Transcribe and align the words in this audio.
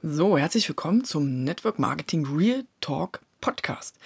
So, 0.00 0.38
herzlich 0.38 0.68
willkommen 0.68 1.02
zum 1.02 1.42
Network 1.42 1.80
Marketing 1.80 2.24
Real 2.24 2.64
Talk 2.80 3.20
Podcast. 3.40 3.96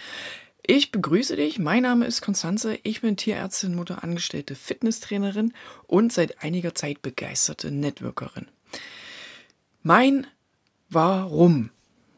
Ich 0.62 0.90
begrüße 0.90 1.36
dich. 1.36 1.58
Mein 1.58 1.82
Name 1.82 2.06
ist 2.06 2.22
Konstanze. 2.22 2.78
Ich 2.82 3.02
bin 3.02 3.18
Tierärztin, 3.18 3.74
Mutter, 3.74 4.02
angestellte 4.02 4.54
Fitnesstrainerin 4.54 5.52
und 5.86 6.10
seit 6.10 6.42
einiger 6.42 6.74
Zeit 6.74 7.02
begeisterte 7.02 7.70
Networkerin. 7.70 8.46
Mein 9.82 10.26
Warum. 10.88 11.68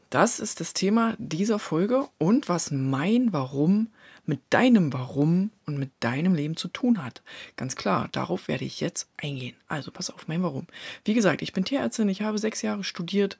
Das 0.08 0.38
ist 0.38 0.60
das 0.60 0.72
Thema 0.72 1.16
dieser 1.18 1.58
Folge 1.58 2.06
und 2.18 2.48
was 2.48 2.70
mein 2.70 3.32
Warum 3.32 3.88
mit 4.26 4.40
deinem 4.50 4.92
Warum 4.92 5.50
und 5.66 5.78
mit 5.78 5.90
deinem 6.00 6.34
Leben 6.34 6.56
zu 6.56 6.68
tun 6.68 7.02
hat. 7.02 7.22
Ganz 7.56 7.76
klar, 7.76 8.08
darauf 8.12 8.48
werde 8.48 8.64
ich 8.64 8.80
jetzt 8.80 9.08
eingehen. 9.16 9.56
Also 9.68 9.90
pass 9.90 10.10
auf, 10.10 10.28
mein 10.28 10.42
Warum. 10.42 10.66
Wie 11.04 11.14
gesagt, 11.14 11.42
ich 11.42 11.52
bin 11.52 11.64
Tierärztin, 11.64 12.08
ich 12.08 12.22
habe 12.22 12.38
sechs 12.38 12.62
Jahre 12.62 12.84
studiert, 12.84 13.38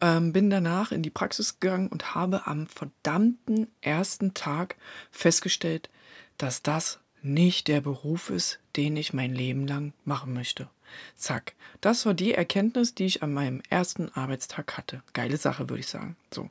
ähm, 0.00 0.32
bin 0.32 0.50
danach 0.50 0.92
in 0.92 1.02
die 1.02 1.10
Praxis 1.10 1.60
gegangen 1.60 1.88
und 1.88 2.14
habe 2.14 2.46
am 2.46 2.66
verdammten 2.66 3.68
ersten 3.80 4.34
Tag 4.34 4.76
festgestellt, 5.10 5.90
dass 6.38 6.62
das 6.62 7.00
nicht 7.24 7.68
der 7.68 7.80
Beruf 7.80 8.30
ist, 8.30 8.58
den 8.76 8.96
ich 8.96 9.12
mein 9.12 9.34
Leben 9.34 9.66
lang 9.66 9.92
machen 10.04 10.34
möchte. 10.34 10.68
Zack. 11.16 11.54
Das 11.80 12.06
war 12.06 12.14
die 12.14 12.34
Erkenntnis, 12.34 12.94
die 12.94 13.06
ich 13.06 13.22
an 13.22 13.32
meinem 13.32 13.62
ersten 13.68 14.10
Arbeitstag 14.10 14.76
hatte. 14.76 15.02
Geile 15.12 15.36
Sache, 15.36 15.68
würde 15.68 15.80
ich 15.80 15.88
sagen. 15.88 16.16
So. 16.32 16.50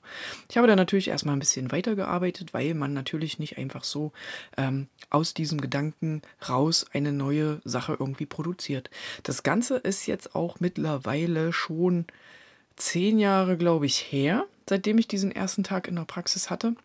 Ich 0.49 0.57
habe 0.57 0.67
dann 0.67 0.77
natürlich 0.77 1.07
erstmal 1.07 1.35
ein 1.35 1.39
bisschen 1.39 1.71
weitergearbeitet, 1.71 2.53
weil 2.53 2.73
man 2.73 2.93
natürlich 2.93 3.39
nicht 3.39 3.57
einfach 3.57 3.83
so 3.83 4.11
ähm, 4.57 4.87
aus 5.09 5.33
diesem 5.33 5.61
Gedanken 5.61 6.21
raus 6.49 6.85
eine 6.91 7.11
neue 7.11 7.61
Sache 7.63 7.95
irgendwie 7.99 8.25
produziert. 8.25 8.89
Das 9.23 9.43
Ganze 9.43 9.77
ist 9.77 10.07
jetzt 10.07 10.35
auch 10.35 10.59
mittlerweile 10.59 11.53
schon 11.53 12.05
zehn 12.75 13.19
Jahre, 13.19 13.57
glaube 13.57 13.85
ich, 13.85 13.97
her, 14.11 14.45
seitdem 14.67 14.97
ich 14.97 15.07
diesen 15.07 15.31
ersten 15.31 15.63
Tag 15.63 15.87
in 15.87 15.95
der 15.95 16.05
Praxis 16.05 16.49
hatte. 16.49 16.75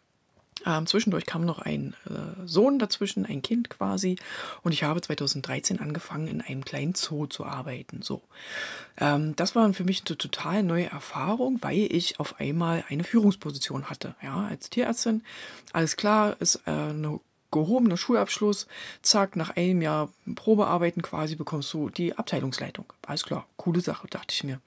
Ähm, 0.66 0.86
zwischendurch 0.86 1.26
kam 1.26 1.44
noch 1.44 1.58
ein 1.58 1.94
äh, 2.06 2.46
Sohn 2.46 2.78
dazwischen, 2.78 3.26
ein 3.26 3.42
Kind 3.42 3.70
quasi. 3.70 4.16
Und 4.62 4.72
ich 4.72 4.82
habe 4.82 5.00
2013 5.00 5.80
angefangen, 5.80 6.28
in 6.28 6.40
einem 6.40 6.64
kleinen 6.64 6.94
Zoo 6.94 7.26
zu 7.26 7.44
arbeiten. 7.44 8.02
So. 8.02 8.22
Ähm, 8.98 9.36
das 9.36 9.54
war 9.54 9.72
für 9.72 9.84
mich 9.84 10.02
eine 10.06 10.18
total 10.18 10.62
neue 10.62 10.86
Erfahrung, 10.86 11.58
weil 11.62 11.88
ich 11.90 12.20
auf 12.20 12.40
einmal 12.40 12.84
eine 12.88 13.04
Führungsposition 13.04 13.90
hatte. 13.90 14.14
Ja, 14.22 14.46
als 14.46 14.70
Tierärztin. 14.70 15.22
Alles 15.72 15.96
klar, 15.96 16.36
ist 16.40 16.56
äh, 16.66 16.70
eine 16.70 17.20
gehobener 17.50 17.96
Schulabschluss, 17.96 18.66
zack, 19.02 19.36
nach 19.36 19.56
einem 19.56 19.82
Jahr 19.82 20.12
Probearbeiten 20.34 21.02
quasi 21.02 21.36
bekommst 21.36 21.72
du 21.72 21.90
die 21.90 22.16
Abteilungsleitung. 22.16 22.92
Alles 23.06 23.24
klar, 23.24 23.46
coole 23.56 23.80
Sache, 23.80 24.06
dachte 24.08 24.34
ich 24.34 24.44
mir 24.44 24.60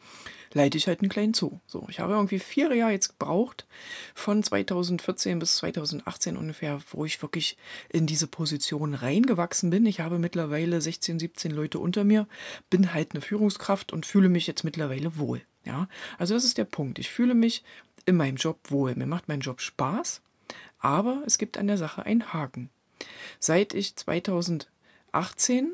leite 0.53 0.77
ich 0.77 0.87
halt 0.87 1.01
einen 1.01 1.09
kleinen 1.09 1.33
Zoo. 1.33 1.59
So, 1.67 1.85
ich 1.89 1.99
habe 1.99 2.13
irgendwie 2.13 2.39
vier 2.39 2.73
Jahre 2.75 2.91
jetzt 2.91 3.19
gebraucht, 3.19 3.65
von 4.13 4.43
2014 4.43 5.39
bis 5.39 5.57
2018 5.57 6.37
ungefähr, 6.37 6.79
wo 6.91 7.05
ich 7.05 7.21
wirklich 7.21 7.57
in 7.89 8.05
diese 8.05 8.27
Position 8.27 8.93
reingewachsen 8.93 9.69
bin. 9.69 9.85
Ich 9.85 9.99
habe 9.99 10.19
mittlerweile 10.19 10.81
16, 10.81 11.19
17 11.19 11.51
Leute 11.51 11.79
unter 11.79 12.03
mir, 12.03 12.27
bin 12.69 12.93
halt 12.93 13.11
eine 13.11 13.21
Führungskraft 13.21 13.93
und 13.93 14.05
fühle 14.05 14.29
mich 14.29 14.47
jetzt 14.47 14.63
mittlerweile 14.63 15.17
wohl. 15.17 15.41
Ja, 15.63 15.87
also 16.17 16.33
das 16.33 16.43
ist 16.43 16.57
der 16.57 16.65
Punkt. 16.65 16.97
Ich 16.97 17.09
fühle 17.09 17.35
mich 17.35 17.63
in 18.05 18.15
meinem 18.15 18.37
Job 18.37 18.59
wohl. 18.69 18.95
Mir 18.95 19.05
macht 19.05 19.27
mein 19.27 19.41
Job 19.41 19.61
Spaß, 19.61 20.21
aber 20.81 21.23
es 21.25 21.37
gibt 21.37 21.57
an 21.57 21.67
der 21.67 21.77
Sache 21.77 22.05
einen 22.05 22.33
Haken. 22.33 22.69
Seit 23.39 23.73
ich 23.73 23.95
2018 23.95 25.71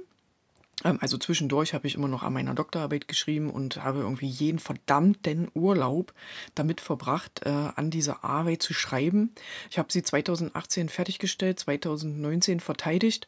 ähm, 0.83 0.97
also 1.01 1.17
zwischendurch 1.17 1.73
habe 1.73 1.87
ich 1.87 1.95
immer 1.95 2.07
noch 2.07 2.23
an 2.23 2.33
meiner 2.33 2.53
Doktorarbeit 2.53 3.07
geschrieben 3.07 3.49
und 3.49 3.83
habe 3.83 3.99
irgendwie 3.99 4.27
jeden 4.27 4.59
verdammten 4.59 5.49
Urlaub 5.53 6.13
damit 6.55 6.81
verbracht, 6.81 7.41
äh, 7.45 7.49
an 7.49 7.89
dieser 7.89 8.23
Arbeit 8.23 8.61
zu 8.61 8.73
schreiben. 8.73 9.33
Ich 9.69 9.79
habe 9.79 9.91
sie 9.91 10.03
2018 10.03 10.89
fertiggestellt, 10.89 11.59
2019 11.59 12.59
verteidigt 12.59 13.27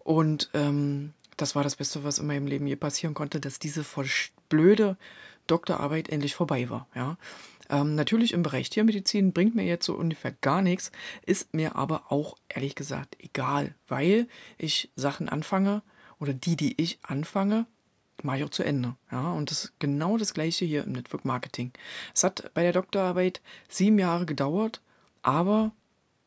und 0.00 0.50
ähm, 0.54 1.12
das 1.36 1.56
war 1.56 1.64
das 1.64 1.76
Beste, 1.76 2.04
was 2.04 2.18
in 2.18 2.26
meinem 2.26 2.46
Leben 2.46 2.66
je 2.66 2.76
passieren 2.76 3.14
konnte, 3.14 3.40
dass 3.40 3.58
diese 3.58 3.84
blöde 4.48 4.96
Doktorarbeit 5.46 6.08
endlich 6.08 6.34
vorbei 6.34 6.70
war. 6.70 6.86
Ja. 6.94 7.16
Ähm, 7.70 7.94
natürlich 7.94 8.32
im 8.32 8.42
Bereich 8.42 8.70
Tiermedizin 8.70 9.32
bringt 9.32 9.54
mir 9.54 9.64
jetzt 9.64 9.86
so 9.86 9.94
ungefähr 9.94 10.32
gar 10.40 10.62
nichts, 10.62 10.92
ist 11.24 11.54
mir 11.54 11.76
aber 11.76 12.12
auch 12.12 12.36
ehrlich 12.48 12.74
gesagt 12.74 13.16
egal, 13.18 13.74
weil 13.88 14.28
ich 14.58 14.90
Sachen 14.96 15.28
anfange, 15.28 15.82
oder 16.20 16.32
die, 16.32 16.56
die 16.56 16.80
ich 16.80 16.98
anfange, 17.02 17.66
mache 18.22 18.38
ich 18.38 18.44
auch 18.44 18.50
zu 18.50 18.62
Ende. 18.62 18.94
Ja, 19.10 19.32
und 19.32 19.50
das 19.50 19.64
ist 19.64 19.72
genau 19.78 20.16
das 20.16 20.34
gleiche 20.34 20.64
hier 20.64 20.84
im 20.84 20.92
Network 20.92 21.24
Marketing. 21.24 21.72
Es 22.14 22.24
hat 22.24 22.50
bei 22.54 22.62
der 22.62 22.72
Doktorarbeit 22.72 23.40
sieben 23.68 23.98
Jahre 23.98 24.24
gedauert, 24.24 24.80
aber 25.22 25.72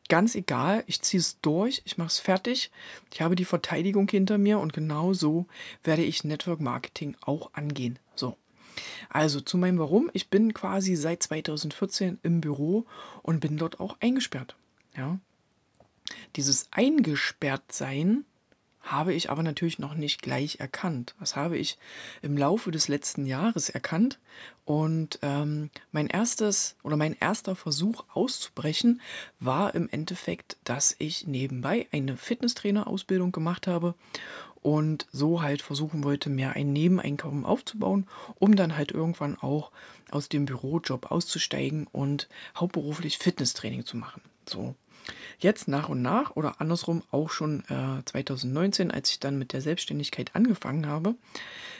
ganz 0.08 0.34
egal, 0.34 0.84
ich 0.86 1.02
ziehe 1.02 1.20
es 1.20 1.40
durch, 1.40 1.82
ich 1.84 1.98
mache 1.98 2.08
es 2.08 2.18
fertig, 2.18 2.70
ich 3.12 3.20
habe 3.20 3.36
die 3.36 3.44
Verteidigung 3.44 4.08
hinter 4.08 4.38
mir 4.38 4.58
und 4.58 4.72
genau 4.72 5.12
so 5.12 5.46
werde 5.84 6.02
ich 6.02 6.24
Network 6.24 6.60
Marketing 6.60 7.16
auch 7.20 7.52
angehen. 7.54 7.98
So. 8.78 9.08
Also 9.08 9.40
zu 9.40 9.58
meinem 9.58 9.78
Warum. 9.78 10.10
Ich 10.12 10.28
bin 10.28 10.54
quasi 10.54 10.96
seit 10.96 11.22
2014 11.22 12.18
im 12.22 12.40
Büro 12.40 12.86
und 13.22 13.40
bin 13.40 13.56
dort 13.56 13.80
auch 13.80 13.96
eingesperrt. 14.00 14.56
Ja. 14.96 15.18
Dieses 16.36 16.68
Eingesperrtsein 16.70 18.24
habe 18.80 19.12
ich 19.12 19.28
aber 19.28 19.42
natürlich 19.42 19.78
noch 19.78 19.94
nicht 19.94 20.22
gleich 20.22 20.60
erkannt. 20.60 21.14
Das 21.20 21.36
habe 21.36 21.58
ich 21.58 21.78
im 22.22 22.38
Laufe 22.38 22.70
des 22.70 22.88
letzten 22.88 23.26
Jahres 23.26 23.68
erkannt. 23.68 24.18
Und 24.64 25.18
ähm, 25.22 25.70
mein 25.92 26.06
erstes 26.06 26.76
oder 26.82 26.96
mein 26.96 27.14
erster 27.18 27.54
Versuch 27.54 28.04
auszubrechen 28.12 29.00
war 29.40 29.74
im 29.74 29.88
Endeffekt, 29.90 30.56
dass 30.64 30.96
ich 30.98 31.26
nebenbei 31.26 31.86
eine 31.92 32.16
Fitnesstrainer-Ausbildung 32.16 33.32
gemacht 33.32 33.66
habe 33.66 33.94
und 34.62 35.06
so 35.12 35.42
halt 35.42 35.62
versuchen 35.62 36.04
wollte, 36.04 36.30
mehr 36.30 36.54
ein 36.54 36.72
Nebeneinkommen 36.72 37.44
aufzubauen, 37.44 38.06
um 38.38 38.56
dann 38.56 38.76
halt 38.76 38.92
irgendwann 38.92 39.36
auch 39.38 39.70
aus 40.10 40.28
dem 40.28 40.44
Bürojob 40.46 41.10
auszusteigen 41.10 41.86
und 41.90 42.28
hauptberuflich 42.56 43.18
Fitnesstraining 43.18 43.84
zu 43.84 43.96
machen. 43.96 44.22
So. 44.46 44.74
Jetzt 45.38 45.68
nach 45.68 45.88
und 45.88 46.02
nach 46.02 46.36
oder 46.36 46.60
andersrum 46.60 47.02
auch 47.10 47.30
schon 47.30 47.64
äh, 47.68 48.04
2019, 48.04 48.90
als 48.90 49.10
ich 49.10 49.20
dann 49.20 49.38
mit 49.38 49.52
der 49.52 49.62
Selbstständigkeit 49.62 50.34
angefangen 50.34 50.86
habe, 50.86 51.14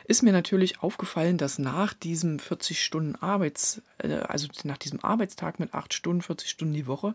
ist 0.07 0.23
mir 0.23 0.33
natürlich 0.33 0.83
aufgefallen, 0.83 1.37
dass 1.37 1.59
nach 1.59 1.93
diesem 1.93 2.39
40 2.39 2.83
Stunden 2.83 3.17
Arbeits, 3.17 3.83
äh, 3.99 4.15
also 4.15 4.49
nach 4.65 4.79
diesem 4.79 5.05
Arbeitstag 5.05 5.61
mit 5.61 5.75
8 5.75 5.93
Stunden, 5.93 6.23
40 6.23 6.49
Stunden 6.49 6.75
die 6.75 6.87
Woche, 6.87 7.15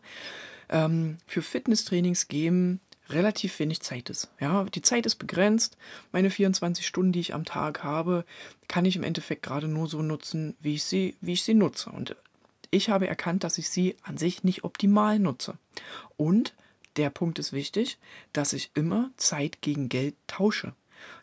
ähm, 0.69 1.18
für 1.25 1.41
Fitnesstrainings 1.41 2.28
geben 2.28 2.80
relativ 3.09 3.58
wenig 3.59 3.81
Zeit 3.81 4.09
ist. 4.09 4.30
Ja, 4.40 4.64
die 4.64 4.81
Zeit 4.81 5.06
ist 5.06 5.16
begrenzt. 5.16 5.78
Meine 6.12 6.30
24 6.30 6.86
Stunden, 6.86 7.12
die 7.12 7.19
ich 7.19 7.34
am 7.34 7.46
Tag 7.46 7.84
habe, 7.84 8.25
kann 8.68 8.86
ich 8.86 8.96
im 8.96 9.03
Endeffekt 9.03 9.44
gerade 9.44 9.68
nur 9.68 9.88
so 9.88 10.02
nutzen, 10.02 10.56
wie 10.62 10.75
ich 10.75 10.84
sie, 10.84 11.16
wie 11.22 11.34
ich 11.34 11.44
sie 11.44 11.53
nutze. 11.53 11.90
Und 11.90 12.16
ich 12.72 12.90
habe 12.90 13.08
erkannt, 13.08 13.44
dass 13.44 13.58
ich 13.58 13.69
sie 13.69 13.96
an 14.03 14.18
sich 14.18 14.44
nicht 14.44 14.63
optimal 14.63 15.19
nutze. 15.19 15.58
Und 16.18 16.53
der 16.97 17.09
Punkt 17.09 17.40
ist 17.40 17.53
wichtig, 17.53 17.97
dass 18.34 18.53
ich 18.53 18.72
immer 18.75 19.12
Zeit 19.18 19.62
gegen 19.62 19.90
Geld 19.90 20.16
tausche. 20.28 20.74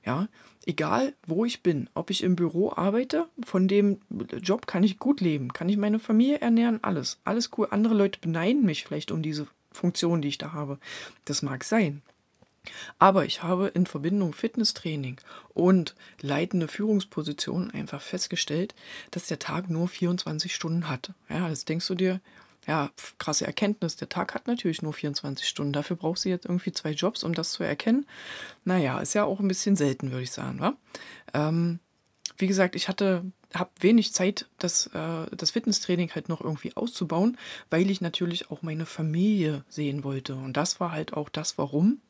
Ja, 0.04 0.28
egal 0.66 1.14
wo 1.26 1.44
ich 1.44 1.62
bin, 1.62 1.88
ob 1.94 2.10
ich 2.10 2.22
im 2.22 2.36
Büro 2.36 2.72
arbeite, 2.72 3.28
von 3.44 3.66
dem 3.66 4.00
Job 4.42 4.66
kann 4.66 4.84
ich 4.84 4.98
gut 4.98 5.20
leben, 5.20 5.52
kann 5.52 5.68
ich 5.68 5.76
meine 5.76 5.98
Familie 5.98 6.40
ernähren, 6.40 6.80
alles, 6.82 7.18
alles 7.24 7.50
cool. 7.56 7.68
Andere 7.70 7.94
Leute 7.94 8.20
beneiden 8.20 8.64
mich 8.64 8.84
vielleicht 8.84 9.10
um 9.10 9.22
diese 9.22 9.46
Funktion, 9.72 10.22
die 10.22 10.28
ich 10.28 10.38
da 10.38 10.52
habe. 10.52 10.78
Das 11.24 11.42
mag 11.42 11.64
sein. 11.64 12.02
Aber 12.98 13.24
ich 13.24 13.42
habe 13.42 13.68
in 13.68 13.86
Verbindung 13.86 14.34
Fitnesstraining 14.34 15.16
und 15.54 15.94
leitende 16.20 16.68
Führungspositionen 16.68 17.70
einfach 17.70 18.02
festgestellt, 18.02 18.74
dass 19.10 19.26
der 19.26 19.38
Tag 19.38 19.70
nur 19.70 19.88
24 19.88 20.54
Stunden 20.54 20.88
hat. 20.88 21.12
Ja, 21.28 21.48
das 21.48 21.64
denkst 21.64 21.86
du 21.86 21.94
dir, 21.94 22.20
ja, 22.66 22.90
krasse 23.18 23.46
Erkenntnis. 23.46 23.96
Der 23.96 24.10
Tag 24.10 24.34
hat 24.34 24.46
natürlich 24.46 24.82
nur 24.82 24.92
24 24.92 25.48
Stunden. 25.48 25.72
Dafür 25.72 25.96
brauchst 25.96 26.24
du 26.24 26.28
jetzt 26.28 26.44
irgendwie 26.44 26.72
zwei 26.72 26.90
Jobs, 26.90 27.24
um 27.24 27.32
das 27.32 27.52
zu 27.52 27.62
erkennen. 27.62 28.06
Naja, 28.64 29.00
ist 29.00 29.14
ja 29.14 29.24
auch 29.24 29.40
ein 29.40 29.48
bisschen 29.48 29.76
selten, 29.76 30.10
würde 30.10 30.24
ich 30.24 30.30
sagen. 30.30 30.60
Wa? 30.60 30.74
Ähm, 31.32 31.80
wie 32.40 32.46
gesagt, 32.46 32.74
ich 32.76 32.88
hatte, 32.88 33.24
habe 33.54 33.70
wenig 33.80 34.12
Zeit, 34.12 34.46
das, 34.58 34.86
äh, 34.88 35.36
das 35.36 35.50
Fitnesstraining 35.50 36.10
halt 36.14 36.28
noch 36.28 36.40
irgendwie 36.40 36.76
auszubauen, 36.76 37.36
weil 37.70 37.90
ich 37.90 38.00
natürlich 38.00 38.50
auch 38.50 38.62
meine 38.62 38.86
Familie 38.86 39.64
sehen 39.68 40.04
wollte. 40.04 40.34
Und 40.34 40.56
das 40.56 40.80
war 40.80 40.92
halt 40.92 41.12
auch 41.14 41.28
das, 41.28 41.58
warum 41.58 42.00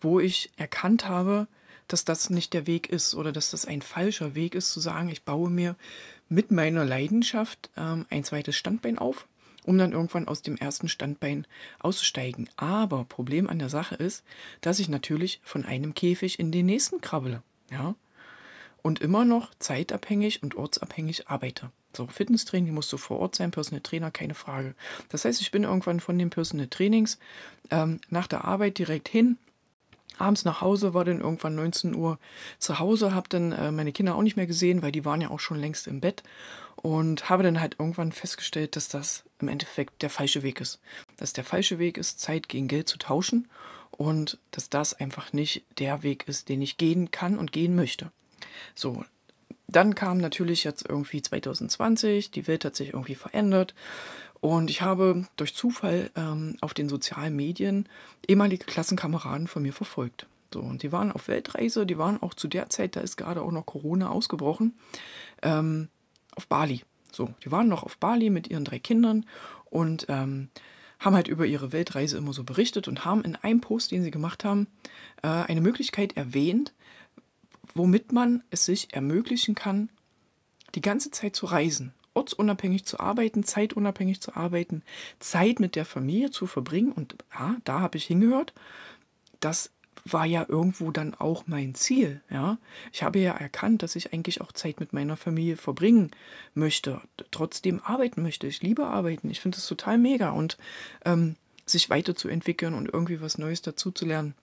wo 0.00 0.20
ich 0.20 0.50
erkannt 0.56 1.08
habe, 1.08 1.48
dass 1.86 2.04
das 2.04 2.30
nicht 2.30 2.52
der 2.52 2.66
Weg 2.66 2.88
ist 2.88 3.14
oder 3.14 3.32
dass 3.32 3.50
das 3.50 3.64
ein 3.64 3.82
falscher 3.82 4.34
Weg 4.34 4.54
ist, 4.54 4.72
zu 4.72 4.80
sagen, 4.80 5.08
ich 5.08 5.24
baue 5.24 5.50
mir 5.50 5.76
mit 6.28 6.50
meiner 6.50 6.84
Leidenschaft 6.84 7.70
ähm, 7.76 8.06
ein 8.10 8.24
zweites 8.24 8.56
Standbein 8.56 8.98
auf, 8.98 9.26
um 9.64 9.78
dann 9.78 9.92
irgendwann 9.92 10.28
aus 10.28 10.42
dem 10.42 10.56
ersten 10.56 10.88
Standbein 10.88 11.46
auszusteigen. 11.78 12.50
Aber 12.56 13.04
Problem 13.04 13.48
an 13.48 13.58
der 13.58 13.70
Sache 13.70 13.94
ist, 13.94 14.22
dass 14.60 14.78
ich 14.78 14.88
natürlich 14.88 15.40
von 15.42 15.64
einem 15.64 15.94
Käfig 15.94 16.38
in 16.38 16.52
den 16.52 16.66
nächsten 16.66 17.00
krabbele. 17.00 17.42
Ja? 17.70 17.94
Und 18.82 19.00
immer 19.00 19.24
noch 19.24 19.50
zeitabhängig 19.58 20.42
und 20.42 20.54
ortsabhängig 20.54 21.28
arbeite. 21.28 21.70
So, 21.94 22.06
Fitnesstraining 22.06 22.72
musst 22.72 22.92
du 22.92 22.96
vor 22.96 23.18
Ort 23.18 23.34
sein, 23.34 23.50
Personal 23.50 23.80
Trainer, 23.82 24.10
keine 24.10 24.34
Frage. 24.34 24.74
Das 25.08 25.24
heißt, 25.24 25.40
ich 25.40 25.50
bin 25.50 25.64
irgendwann 25.64 26.00
von 26.00 26.18
den 26.18 26.30
Personal 26.30 26.68
Trainings 26.68 27.18
ähm, 27.70 28.00
nach 28.08 28.26
der 28.26 28.44
Arbeit 28.44 28.78
direkt 28.78 29.08
hin, 29.08 29.38
abends 30.18 30.44
nach 30.44 30.60
Hause, 30.60 30.94
war 30.94 31.04
dann 31.04 31.20
irgendwann 31.20 31.54
19 31.54 31.94
Uhr 31.94 32.18
zu 32.58 32.78
Hause, 32.78 33.14
habe 33.14 33.28
dann 33.28 33.52
äh, 33.52 33.70
meine 33.70 33.92
Kinder 33.92 34.14
auch 34.14 34.22
nicht 34.22 34.36
mehr 34.36 34.46
gesehen, 34.46 34.82
weil 34.82 34.92
die 34.92 35.04
waren 35.04 35.20
ja 35.20 35.30
auch 35.30 35.40
schon 35.40 35.58
längst 35.58 35.86
im 35.86 36.00
Bett 36.00 36.22
und 36.76 37.28
habe 37.28 37.42
dann 37.42 37.60
halt 37.60 37.76
irgendwann 37.78 38.12
festgestellt, 38.12 38.76
dass 38.76 38.88
das 38.88 39.24
im 39.40 39.48
Endeffekt 39.48 40.02
der 40.02 40.10
falsche 40.10 40.42
Weg 40.42 40.60
ist. 40.60 40.80
Dass 41.16 41.32
der 41.32 41.44
falsche 41.44 41.78
Weg 41.78 41.98
ist, 41.98 42.20
Zeit 42.20 42.48
gegen 42.48 42.68
Geld 42.68 42.88
zu 42.88 42.98
tauschen 42.98 43.48
und 43.90 44.38
dass 44.50 44.70
das 44.70 44.94
einfach 44.94 45.32
nicht 45.32 45.64
der 45.78 46.02
Weg 46.02 46.28
ist, 46.28 46.48
den 46.48 46.62
ich 46.62 46.76
gehen 46.76 47.10
kann 47.10 47.38
und 47.38 47.52
gehen 47.52 47.74
möchte. 47.74 48.10
So, 48.74 49.04
dann 49.66 49.94
kam 49.94 50.18
natürlich 50.18 50.64
jetzt 50.64 50.88
irgendwie 50.88 51.22
2020, 51.22 52.30
die 52.30 52.46
Welt 52.46 52.64
hat 52.64 52.74
sich 52.74 52.94
irgendwie 52.94 53.14
verändert 53.14 53.74
und 54.40 54.70
ich 54.70 54.82
habe 54.82 55.26
durch 55.36 55.54
Zufall 55.54 56.10
ähm, 56.16 56.56
auf 56.60 56.74
den 56.74 56.88
sozialen 56.88 57.36
Medien 57.36 57.88
ehemalige 58.26 58.64
Klassenkameraden 58.64 59.46
von 59.46 59.62
mir 59.62 59.72
verfolgt. 59.72 60.26
So, 60.52 60.60
und 60.60 60.82
die 60.82 60.92
waren 60.92 61.12
auf 61.12 61.28
Weltreise, 61.28 61.84
die 61.84 61.98
waren 61.98 62.22
auch 62.22 62.32
zu 62.32 62.48
der 62.48 62.70
Zeit, 62.70 62.96
da 62.96 63.00
ist 63.00 63.16
gerade 63.16 63.42
auch 63.42 63.52
noch 63.52 63.66
Corona 63.66 64.08
ausgebrochen, 64.08 64.74
ähm, 65.42 65.88
auf 66.34 66.46
Bali. 66.46 66.84
So, 67.12 67.34
die 67.44 67.52
waren 67.52 67.68
noch 67.68 67.82
auf 67.82 67.98
Bali 67.98 68.30
mit 68.30 68.48
ihren 68.48 68.64
drei 68.64 68.78
Kindern 68.78 69.26
und 69.66 70.06
ähm, 70.08 70.48
haben 70.98 71.14
halt 71.14 71.28
über 71.28 71.46
ihre 71.46 71.72
Weltreise 71.72 72.16
immer 72.16 72.32
so 72.32 72.44
berichtet 72.44 72.88
und 72.88 73.04
haben 73.04 73.22
in 73.22 73.36
einem 73.36 73.60
Post, 73.60 73.90
den 73.90 74.02
sie 74.02 74.10
gemacht 74.10 74.44
haben, 74.44 74.66
äh, 75.22 75.28
eine 75.28 75.60
Möglichkeit 75.60 76.16
erwähnt, 76.16 76.72
womit 77.78 78.12
man 78.12 78.42
es 78.50 78.64
sich 78.64 78.92
ermöglichen 78.92 79.54
kann, 79.54 79.88
die 80.74 80.82
ganze 80.82 81.10
Zeit 81.10 81.34
zu 81.34 81.46
reisen 81.46 81.94
ortsunabhängig 82.18 82.84
zu 82.84 82.98
arbeiten, 82.98 83.44
zeitunabhängig 83.44 84.20
zu 84.20 84.34
arbeiten, 84.34 84.82
Zeit 85.20 85.60
mit 85.60 85.76
der 85.76 85.84
Familie 85.84 86.30
zu 86.32 86.46
verbringen. 86.46 86.90
Und 86.90 87.14
ja, 87.32 87.56
da 87.64 87.80
habe 87.80 87.96
ich 87.96 88.06
hingehört. 88.06 88.52
Das 89.38 89.70
war 90.04 90.26
ja 90.26 90.44
irgendwo 90.48 90.90
dann 90.90 91.14
auch 91.14 91.44
mein 91.46 91.74
Ziel. 91.74 92.20
Ja, 92.28 92.58
ich 92.92 93.02
habe 93.02 93.20
ja 93.20 93.32
erkannt, 93.32 93.82
dass 93.82 93.94
ich 93.94 94.12
eigentlich 94.12 94.40
auch 94.40 94.52
Zeit 94.52 94.80
mit 94.80 94.92
meiner 94.92 95.16
Familie 95.16 95.56
verbringen 95.56 96.10
möchte, 96.54 97.00
trotzdem 97.30 97.80
arbeiten 97.84 98.22
möchte. 98.22 98.48
Ich 98.48 98.62
liebe 98.62 98.86
arbeiten. 98.86 99.30
Ich 99.30 99.40
finde 99.40 99.58
es 99.58 99.66
total 99.66 99.96
mega 99.96 100.30
und 100.30 100.58
ähm, 101.04 101.36
sich 101.66 101.88
weiterzuentwickeln 101.88 102.74
und 102.74 102.88
irgendwie 102.92 103.20
was 103.20 103.38
Neues 103.38 103.62
dazuzulernen. 103.62 104.34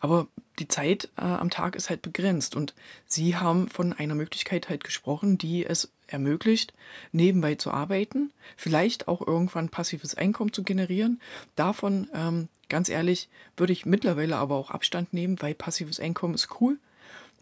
Aber 0.00 0.28
die 0.58 0.68
Zeit 0.68 1.08
äh, 1.16 1.22
am 1.22 1.50
Tag 1.50 1.76
ist 1.76 1.90
halt 1.90 2.02
begrenzt 2.02 2.54
und 2.54 2.74
Sie 3.06 3.36
haben 3.36 3.68
von 3.68 3.92
einer 3.92 4.14
Möglichkeit 4.14 4.68
halt 4.68 4.84
gesprochen, 4.84 5.38
die 5.38 5.64
es 5.64 5.90
ermöglicht, 6.06 6.74
nebenbei 7.12 7.54
zu 7.54 7.70
arbeiten, 7.70 8.32
vielleicht 8.56 9.08
auch 9.08 9.26
irgendwann 9.26 9.68
passives 9.68 10.14
Einkommen 10.14 10.52
zu 10.52 10.62
generieren. 10.62 11.20
Davon, 11.56 12.08
ähm, 12.14 12.48
ganz 12.68 12.88
ehrlich, 12.88 13.28
würde 13.56 13.72
ich 13.72 13.86
mittlerweile 13.86 14.36
aber 14.36 14.56
auch 14.56 14.70
Abstand 14.70 15.12
nehmen, 15.12 15.40
weil 15.40 15.54
passives 15.54 15.98
Einkommen 15.98 16.34
ist 16.34 16.60
cool, 16.60 16.78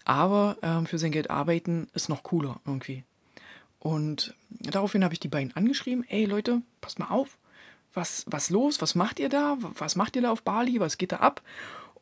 aber 0.04 0.56
ähm, 0.62 0.86
für 0.86 0.98
sein 0.98 1.12
Geld 1.12 1.30
arbeiten 1.30 1.88
ist 1.94 2.08
noch 2.08 2.22
cooler 2.22 2.60
irgendwie. 2.66 3.04
Und 3.78 4.34
daraufhin 4.48 5.02
habe 5.02 5.14
ich 5.14 5.20
die 5.20 5.28
beiden 5.28 5.54
angeschrieben, 5.56 6.04
ey 6.08 6.24
Leute, 6.24 6.62
passt 6.80 6.98
mal 6.98 7.08
auf, 7.08 7.36
was, 7.94 8.24
was 8.26 8.48
los, 8.48 8.80
was 8.80 8.94
macht 8.94 9.18
ihr 9.18 9.28
da, 9.28 9.58
was 9.60 9.96
macht 9.96 10.16
ihr 10.16 10.22
da 10.22 10.30
auf 10.30 10.42
Bali, 10.42 10.80
was 10.80 10.98
geht 10.98 11.12
da 11.12 11.16
ab? 11.16 11.42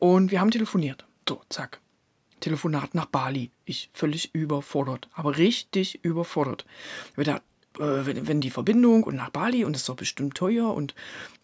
Und 0.01 0.31
wir 0.31 0.41
haben 0.41 0.49
telefoniert. 0.49 1.05
So, 1.29 1.43
zack. 1.49 1.79
Telefonat 2.39 2.95
nach 2.95 3.05
Bali. 3.05 3.51
Ich 3.65 3.91
völlig 3.93 4.33
überfordert, 4.33 5.07
aber 5.13 5.37
richtig 5.37 6.03
überfordert. 6.03 6.65
Wieder, 7.15 7.43
äh, 7.77 8.03
wenn, 8.05 8.27
wenn 8.27 8.41
die 8.41 8.49
Verbindung 8.49 9.03
und 9.03 9.15
nach 9.15 9.29
Bali 9.29 9.63
und 9.63 9.75
es 9.75 9.83
ist 9.83 9.89
doch 9.89 9.95
bestimmt 9.95 10.33
teuer 10.33 10.73
und 10.73 10.95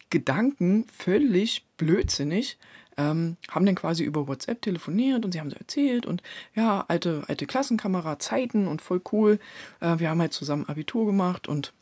Gedanken 0.09 0.86
völlig 0.86 1.65
blödsinnig. 1.77 2.57
Ähm, 2.98 3.38
haben 3.48 3.68
dann 3.68 3.75
quasi 3.75 4.04
über 4.04 4.27
WhatsApp 4.27 4.59
telefoniert 4.63 5.24
und 5.24 5.33
sie 5.33 5.39
haben 5.39 5.51
so 5.51 5.56
erzählt 5.56 6.07
und 6.07 6.24
ja, 6.56 6.83
alte, 6.88 7.25
alte 7.27 7.45
Klassenkamera, 7.45 8.18
Zeiten 8.18 8.68
und 8.68 8.81
voll 8.81 9.01
cool. 9.12 9.38
Äh, 9.81 10.00
wir 10.00 10.09
haben 10.09 10.19
halt 10.19 10.33
zusammen 10.33 10.68
Abitur 10.68 11.06
gemacht 11.06 11.48
und 11.48 11.74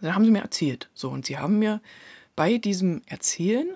dann 0.00 0.14
haben 0.14 0.24
sie 0.24 0.30
mir 0.30 0.40
erzählt. 0.40 0.88
So, 0.94 1.10
und 1.10 1.26
sie 1.26 1.36
haben 1.36 1.58
mir 1.58 1.82
bei 2.34 2.56
diesem 2.56 3.02
Erzählen 3.04 3.68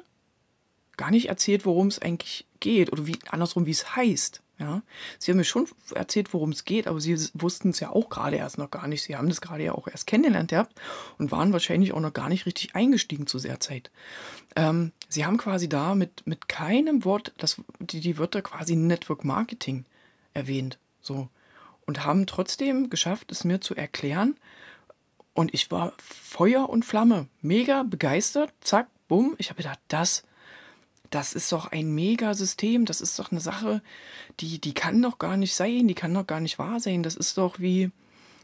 gar 0.96 1.10
nicht 1.10 1.28
erzählt, 1.28 1.66
worum 1.66 1.88
es 1.88 2.00
eigentlich 2.00 2.46
geht 2.60 2.92
oder 2.92 3.06
wie 3.06 3.18
andersrum, 3.30 3.66
wie 3.66 3.72
es 3.72 3.96
heißt. 3.96 4.42
Ja, 4.58 4.80
sie 5.18 5.30
haben 5.30 5.36
mir 5.36 5.44
schon 5.44 5.68
erzählt, 5.94 6.32
worum 6.32 6.50
es 6.50 6.64
geht, 6.64 6.86
aber 6.86 6.98
sie 6.98 7.14
wussten 7.34 7.70
es 7.70 7.80
ja 7.80 7.90
auch 7.90 8.08
gerade 8.08 8.36
erst 8.36 8.56
noch 8.56 8.70
gar 8.70 8.88
nicht. 8.88 9.02
Sie 9.02 9.14
haben 9.14 9.28
das 9.28 9.42
gerade 9.42 9.64
ja 9.64 9.72
auch 9.72 9.86
erst 9.86 10.06
kennengelernt 10.06 10.48
gehabt 10.48 10.80
und 11.18 11.30
waren 11.30 11.52
wahrscheinlich 11.52 11.92
auch 11.92 12.00
noch 12.00 12.14
gar 12.14 12.30
nicht 12.30 12.46
richtig 12.46 12.74
eingestiegen 12.74 13.26
zu 13.26 13.38
der 13.38 13.60
Zeit. 13.60 13.90
Ähm, 14.54 14.92
sie 15.10 15.26
haben 15.26 15.36
quasi 15.36 15.68
da 15.68 15.94
mit, 15.94 16.26
mit 16.26 16.48
keinem 16.48 17.04
Wort 17.04 17.34
das, 17.36 17.60
die, 17.80 18.00
die 18.00 18.16
Wörter 18.16 18.40
quasi 18.40 18.76
Network 18.76 19.26
Marketing 19.26 19.84
erwähnt. 20.32 20.78
So. 21.02 21.28
Und 21.84 22.06
haben 22.06 22.26
trotzdem 22.26 22.88
geschafft, 22.88 23.30
es 23.30 23.44
mir 23.44 23.60
zu 23.60 23.74
erklären. 23.74 24.36
Und 25.34 25.52
ich 25.52 25.70
war 25.70 25.92
Feuer 25.98 26.70
und 26.70 26.86
Flamme, 26.86 27.28
mega 27.42 27.82
begeistert. 27.82 28.54
Zack, 28.62 28.88
bumm. 29.06 29.34
Ich 29.36 29.50
habe 29.50 29.58
gedacht, 29.58 29.80
das 29.88 30.24
das 31.10 31.34
ist 31.34 31.52
doch 31.52 31.70
ein 31.70 31.94
Megasystem, 31.94 32.84
das 32.84 33.00
ist 33.00 33.18
doch 33.18 33.30
eine 33.30 33.40
Sache, 33.40 33.82
die, 34.40 34.60
die 34.60 34.74
kann 34.74 35.00
doch 35.00 35.18
gar 35.18 35.36
nicht 35.36 35.54
sein, 35.54 35.88
die 35.88 35.94
kann 35.94 36.14
doch 36.14 36.26
gar 36.26 36.40
nicht 36.40 36.58
wahr 36.58 36.80
sein. 36.80 37.02
Das 37.02 37.16
ist 37.16 37.38
doch 37.38 37.58
wie, 37.60 37.90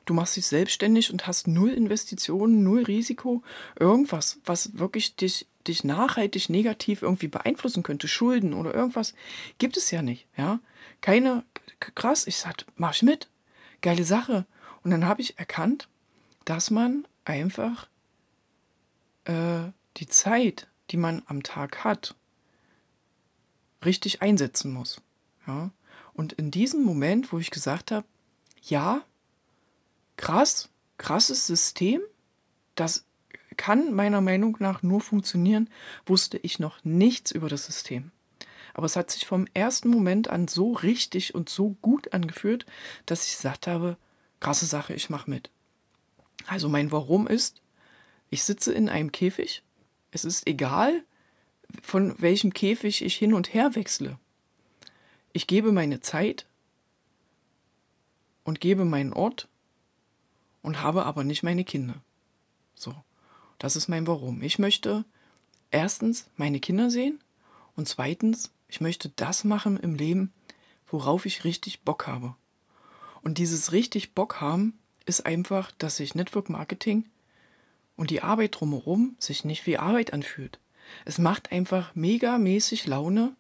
du 0.05 0.15
machst 0.15 0.37
dich 0.37 0.47
selbstständig 0.47 1.13
und 1.13 1.27
hast 1.27 1.49
null 1.49 1.71
Investitionen, 1.71 2.63
null 2.63 2.85
Risiko, 2.85 3.43
irgendwas, 3.79 4.39
was 4.45 4.79
wirklich 4.79 5.17
dich, 5.17 5.47
dich 5.67 5.85
nachhaltig 5.85 6.49
negativ 6.49 7.03
irgendwie 7.03 7.29
beeinflussen 7.29 7.83
könnte, 7.83 8.09
Schulden 8.09 8.55
oder 8.55 8.75
irgendwas, 8.75 9.15
gibt 9.59 9.77
es 9.77 9.91
ja 9.91 10.03
nicht, 10.03 10.27
ja. 10.37 10.61
Keine, 11.01 11.45
krass, 11.81 12.27
ich 12.27 12.37
sag, 12.37 12.65
mach 12.77 12.95
ich 12.95 13.03
mit, 13.03 13.29
geile 13.81 14.05
Sache. 14.05 14.47
Und 14.85 14.91
dann 14.91 15.07
habe 15.07 15.21
ich 15.21 15.39
erkannt, 15.39 15.89
dass 16.45 16.71
man 16.71 17.07
einfach 17.25 17.89
äh, 19.25 19.71
die 19.97 20.07
Zeit, 20.07 20.69
die 20.91 20.97
man 20.97 21.23
am 21.27 21.43
Tag 21.43 21.85
hat, 21.85 22.15
richtig 23.85 24.23
einsetzen 24.23 24.73
muss. 24.73 25.01
Ja? 25.47 25.71
Und 26.15 26.33
in 26.35 26.51
diesem 26.51 26.83
Moment, 26.83 27.33
wo 27.33 27.39
ich 27.39 27.51
gesagt 27.51 27.91
habe, 27.91 28.07
ja, 28.63 29.03
krass, 30.17 30.69
krasses 30.99 31.47
System, 31.47 32.01
das 32.75 33.05
kann 33.57 33.93
meiner 33.93 34.21
Meinung 34.21 34.57
nach 34.61 34.83
nur 34.83 35.01
funktionieren, 35.01 35.69
wusste 36.07 36.39
ich 36.39 36.59
noch 36.59 36.85
nichts 36.85 37.31
über 37.31 37.49
das 37.49 37.67
System. 37.67 38.11
Aber 38.75 38.87
es 38.87 38.97
hat 38.97 39.11
sich 39.11 39.27
vom 39.27 39.47
ersten 39.53 39.89
Moment 39.89 40.29
an 40.29 40.49
so 40.49 40.73
richtig 40.73 41.35
und 41.35 41.49
so 41.49 41.77
gut 41.83 42.13
angefühlt, 42.13 42.65
dass 43.07 43.27
ich 43.27 43.37
gesagt 43.37 43.67
habe, 43.67 43.97
krasse 44.41 44.67
Sache, 44.67 44.95
ich 44.95 45.11
mache 45.11 45.31
mit. 45.31 45.51
Also 46.47 46.69
mein 46.69 46.91
Warum 46.91 47.27
ist, 47.27 47.61
ich 48.31 48.43
sitze 48.45 48.73
in 48.73 48.89
einem 48.89 49.13
Käfig, 49.13 49.63
es 50.11 50.25
ist 50.25 50.47
egal, 50.47 51.05
von 51.83 52.21
welchem 52.21 52.53
Käfig 52.53 53.03
ich 53.03 53.17
hin 53.17 53.35
und 53.35 53.55
her 53.55 53.75
wechsle. 53.75 54.19
Ich 55.33 55.47
gebe 55.47 55.73
meine 55.73 56.01
Zeit 56.01 56.47
und 58.45 58.61
gebe 58.61 58.85
meinen 58.85 59.13
Ort 59.13 59.49
und 60.63 60.83
habe 60.83 61.05
aber 61.05 61.25
nicht 61.25 61.43
meine 61.43 61.65
Kinder. 61.65 62.03
So, 62.75 62.95
das 63.59 63.77
ist 63.77 63.89
mein 63.89 64.07
Warum. 64.07 64.43
Ich 64.43 64.59
möchte 64.59 65.05
erstens 65.71 66.29
meine 66.37 66.61
Kinder 66.61 66.91
sehen 66.91 67.21
und 67.77 67.89
zweitens, 67.89 68.53
ich 68.69 68.81
möchte 68.81 69.11
das 69.11 69.45
machen 69.45 69.77
im 69.77 69.95
Leben, 69.95 70.33
worauf 70.87 71.27
ich 71.27 71.45
richtig 71.45 71.83
Bock 71.83 72.07
habe. 72.07 72.35
Und 73.23 73.39
dieses 73.39 73.73
richtig 73.73 74.15
Bock 74.15 74.41
haben 74.41 74.79
ist 75.07 75.27
einfach, 75.27 75.71
dass 75.73 75.97
sich 75.97 76.15
Network 76.15 76.51
Marketing 76.51 77.09
und 77.97 78.11
die 78.11 78.23
Arbeit 78.23 78.61
drumherum 78.61 79.17
sich 79.19 79.45
nicht 79.45 79.67
wie 79.67 79.79
Arbeit 79.79 80.13
anfühlt. 80.13 80.59
Es 81.05 81.19
macht 81.19 81.53
einfach 81.53 81.95
megamäßig 81.95 82.87
Laune, 82.87 83.35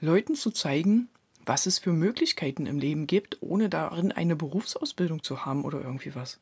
Leuten 0.00 0.34
zu 0.34 0.50
zeigen, 0.50 1.08
was 1.44 1.66
es 1.66 1.78
für 1.78 1.92
Möglichkeiten 1.92 2.66
im 2.66 2.78
Leben 2.78 3.06
gibt, 3.06 3.38
ohne 3.40 3.68
darin 3.68 4.12
eine 4.12 4.36
Berufsausbildung 4.36 5.22
zu 5.22 5.46
haben 5.46 5.64
oder 5.64 5.80
irgendwie 5.80 6.14
was. 6.14 6.40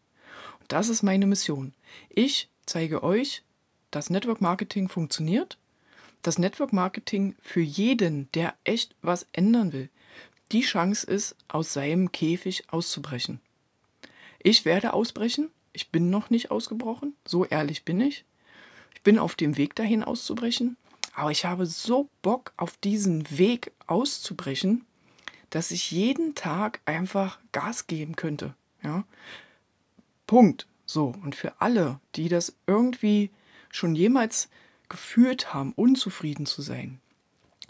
Und 0.60 0.72
das 0.72 0.88
ist 0.88 1.02
meine 1.02 1.26
Mission. 1.26 1.74
Ich 2.08 2.48
zeige 2.66 3.02
euch, 3.02 3.42
dass 3.90 4.10
Network 4.10 4.40
Marketing 4.40 4.88
funktioniert, 4.88 5.58
dass 6.22 6.38
Network 6.38 6.72
Marketing 6.72 7.36
für 7.42 7.60
jeden, 7.60 8.30
der 8.32 8.54
echt 8.64 8.96
was 9.02 9.26
ändern 9.32 9.72
will, 9.72 9.90
die 10.52 10.62
Chance 10.62 11.06
ist, 11.06 11.36
aus 11.48 11.72
seinem 11.72 12.10
Käfig 12.12 12.64
auszubrechen. 12.70 13.40
Ich 14.42 14.64
werde 14.64 14.94
ausbrechen. 14.94 15.50
Ich 15.72 15.90
bin 15.90 16.10
noch 16.10 16.30
nicht 16.30 16.50
ausgebrochen. 16.50 17.14
So 17.24 17.44
ehrlich 17.44 17.84
bin 17.84 18.00
ich 18.00 18.24
bin 19.02 19.18
auf 19.18 19.34
dem 19.34 19.56
Weg 19.56 19.74
dahin 19.74 20.02
auszubrechen, 20.04 20.76
aber 21.14 21.30
ich 21.30 21.44
habe 21.44 21.66
so 21.66 22.08
Bock 22.22 22.52
auf 22.56 22.76
diesen 22.78 23.38
Weg 23.38 23.72
auszubrechen, 23.86 24.84
dass 25.50 25.70
ich 25.70 25.90
jeden 25.90 26.34
Tag 26.34 26.80
einfach 26.84 27.38
Gas 27.52 27.86
geben 27.86 28.16
könnte. 28.16 28.54
Ja? 28.82 29.04
Punkt. 30.26 30.66
So, 30.86 31.14
und 31.22 31.34
für 31.34 31.60
alle, 31.60 32.00
die 32.14 32.28
das 32.28 32.56
irgendwie 32.66 33.30
schon 33.70 33.94
jemals 33.94 34.48
gefühlt 34.88 35.54
haben, 35.54 35.72
unzufrieden 35.72 36.44
zu 36.44 36.60
sein, 36.60 37.00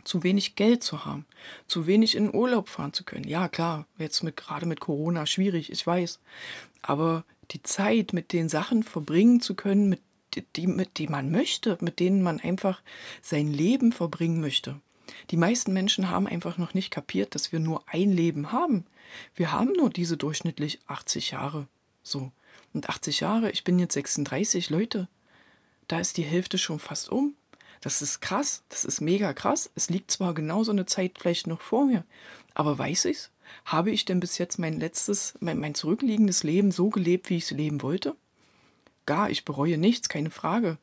zu 0.03 0.23
wenig 0.23 0.57
Geld 0.57 0.83
zu 0.83 1.05
haben, 1.05 1.25
zu 1.69 1.87
wenig 1.87 2.17
in 2.17 2.35
Urlaub 2.35 2.69
fahren 2.69 2.93
zu 2.93 3.05
können. 3.05 3.29
Ja, 3.29 3.49
klar, 3.49 3.87
jetzt 3.99 4.23
mit 4.23 4.37
gerade 4.37 4.67
mit 4.67 4.81
Corona 4.81 5.27
schwierig, 5.27 5.71
ich 5.71 5.87
weiß. 5.87 6.19
Aber 6.83 7.25
die 7.53 7.63
Zeit 7.63 8.13
mit 8.13 8.33
den 8.33 8.49
Sachen 8.49 8.83
verbringen 8.83 9.41
zu 9.41 9.55
können, 9.55 9.89
mit 9.89 10.01
die, 10.43 10.67
mit 10.67 10.99
die 10.99 11.09
man 11.09 11.31
möchte, 11.31 11.79
mit 11.81 12.01
denen 12.01 12.23
man 12.23 12.41
einfach 12.41 12.83
sein 13.23 13.53
Leben 13.53 13.93
verbringen 13.93 14.41
möchte. 14.41 14.81
Die 15.31 15.37
meisten 15.37 15.73
Menschen 15.73 16.11
haben 16.11 16.27
einfach 16.27 16.59
noch 16.59 16.75
nicht 16.75 16.91
kapiert, 16.91 17.35
dass 17.35 17.53
wir 17.53 17.61
nur 17.61 17.85
ein 17.87 18.11
Leben 18.11 18.53
haben. 18.53 18.85
Wir 19.35 19.53
haben 19.53 19.73
nur 19.73 19.91
diese 19.91 20.17
durchschnittlich 20.17 20.81
80 20.87 21.33
Jahre. 21.33 21.67
So. 22.03 22.33
Und 22.73 22.89
80 22.89 23.21
Jahre, 23.21 23.51
ich 23.51 23.65
bin 23.65 23.79
jetzt 23.79 23.95
36, 23.95 24.71
Leute. 24.71 25.09
Da 25.89 26.01
ist 26.01 26.17
die 26.17 26.23
Hälfte 26.23 26.59
schon 26.59 26.79
fast 26.79 27.11
um. 27.11 27.35
Das 27.81 28.01
ist 28.01 28.21
krass, 28.21 28.63
das 28.71 28.85
ist 28.85 29.01
mega 29.01 29.35
krass. 29.35 29.71
Es 29.75 29.91
liegt 29.91 30.11
zwar 30.11 30.33
genauso 30.33 30.73
eine 30.73 30.87
Zeit 30.87 31.19
vielleicht 31.19 31.47
noch 31.47 31.61
vor 31.61 31.85
mir, 31.85 32.05
aber 32.55 32.79
weiß 32.79 33.05
ich's? 33.05 33.31
Habe 33.67 33.91
ich 33.91 34.07
denn 34.07 34.21
bis 34.21 34.39
jetzt 34.39 34.59
mein 34.59 34.81
letztes, 34.81 35.35
mein, 35.41 35.59
mein 35.59 35.75
zurückliegendes 35.75 36.45
Leben 36.45 36.71
so 36.71 36.89
gelebt, 36.89 37.29
wie 37.29 37.37
ich 37.37 37.45
es 37.45 37.51
leben 37.51 37.83
wollte? 37.83 38.17
Gar, 39.07 39.31
ich 39.31 39.45
bereue 39.45 39.79
nichts, 39.79 40.09
keine 40.09 40.31
Frage. 40.31 40.79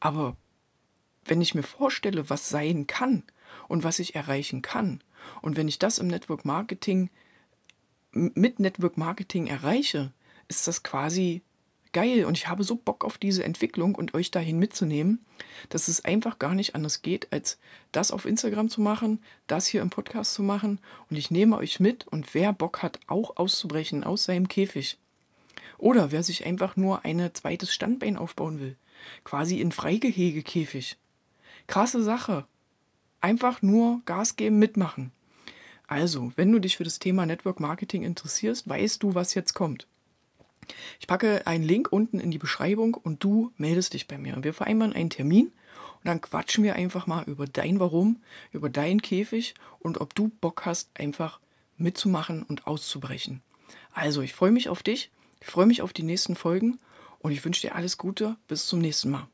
Aber 0.00 0.36
wenn 1.24 1.40
ich 1.40 1.54
mir 1.54 1.62
vorstelle, 1.62 2.28
was 2.28 2.48
sein 2.48 2.86
kann 2.86 3.22
und 3.68 3.84
was 3.84 3.98
ich 3.98 4.14
erreichen 4.14 4.62
kann, 4.62 5.02
und 5.40 5.56
wenn 5.56 5.68
ich 5.68 5.78
das 5.78 5.98
im 5.98 6.08
Network 6.08 6.44
Marketing 6.44 7.10
mit 8.12 8.60
Network 8.60 8.96
Marketing 8.96 9.46
erreiche, 9.46 10.12
ist 10.48 10.68
das 10.68 10.82
quasi 10.82 11.42
geil 11.92 12.24
und 12.24 12.36
ich 12.36 12.48
habe 12.48 12.64
so 12.64 12.76
Bock 12.76 13.04
auf 13.04 13.18
diese 13.18 13.44
Entwicklung 13.44 13.94
und 13.94 14.14
euch 14.14 14.30
dahin 14.30 14.58
mitzunehmen, 14.58 15.24
dass 15.68 15.88
es 15.88 16.04
einfach 16.04 16.38
gar 16.38 16.54
nicht 16.54 16.74
anders 16.74 17.02
geht, 17.02 17.32
als 17.32 17.58
das 17.92 18.10
auf 18.10 18.26
Instagram 18.26 18.68
zu 18.68 18.80
machen, 18.80 19.22
das 19.46 19.66
hier 19.66 19.80
im 19.80 19.90
Podcast 19.90 20.34
zu 20.34 20.42
machen 20.42 20.80
und 21.08 21.16
ich 21.16 21.30
nehme 21.30 21.56
euch 21.56 21.80
mit 21.80 22.06
und 22.08 22.34
wer 22.34 22.52
Bock 22.52 22.82
hat, 22.82 23.00
auch 23.06 23.36
auszubrechen 23.36 24.04
aus 24.04 24.24
seinem 24.24 24.48
Käfig 24.48 24.98
oder 25.78 26.12
wer 26.12 26.22
sich 26.22 26.46
einfach 26.46 26.76
nur 26.76 27.04
ein 27.04 27.30
zweites 27.34 27.72
Standbein 27.72 28.16
aufbauen 28.16 28.60
will, 28.60 28.76
quasi 29.24 29.60
in 29.60 29.72
Freigehegekäfig. 29.72 30.96
Krasse 31.66 32.02
Sache. 32.02 32.46
Einfach 33.20 33.62
nur 33.62 34.02
Gas 34.04 34.36
geben, 34.36 34.58
mitmachen. 34.58 35.12
Also, 35.86 36.32
wenn 36.36 36.50
du 36.52 36.58
dich 36.58 36.76
für 36.76 36.84
das 36.84 36.98
Thema 36.98 37.26
Network 37.26 37.60
Marketing 37.60 38.02
interessierst, 38.02 38.68
weißt 38.68 39.02
du, 39.02 39.14
was 39.14 39.34
jetzt 39.34 39.54
kommt. 39.54 39.86
Ich 40.98 41.06
packe 41.06 41.46
einen 41.46 41.64
Link 41.64 41.92
unten 41.92 42.20
in 42.20 42.30
die 42.30 42.38
Beschreibung 42.38 42.94
und 42.94 43.22
du 43.22 43.52
meldest 43.56 43.92
dich 43.92 44.08
bei 44.08 44.16
mir. 44.16 44.36
Wir 44.42 44.54
vereinbaren 44.54 44.94
einen 44.94 45.10
Termin 45.10 45.46
und 45.46 46.04
dann 46.04 46.20
quatschen 46.20 46.64
wir 46.64 46.74
einfach 46.74 47.06
mal 47.06 47.24
über 47.24 47.46
dein 47.46 47.80
Warum, 47.80 48.22
über 48.52 48.70
deinen 48.70 49.02
Käfig 49.02 49.54
und 49.78 50.00
ob 50.00 50.14
du 50.14 50.30
Bock 50.40 50.64
hast, 50.64 50.88
einfach 50.98 51.40
mitzumachen 51.76 52.42
und 52.42 52.66
auszubrechen. 52.66 53.42
Also, 53.92 54.22
ich 54.22 54.32
freue 54.32 54.52
mich 54.52 54.68
auf 54.68 54.82
dich, 54.82 55.10
ich 55.44 55.50
freue 55.50 55.66
mich 55.66 55.82
auf 55.82 55.92
die 55.92 56.02
nächsten 56.02 56.36
Folgen 56.36 56.78
und 57.18 57.30
ich 57.30 57.44
wünsche 57.44 57.60
dir 57.60 57.74
alles 57.74 57.98
Gute. 57.98 58.36
Bis 58.48 58.66
zum 58.66 58.78
nächsten 58.78 59.10
Mal. 59.10 59.28